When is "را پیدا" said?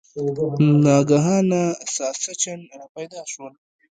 2.79-3.21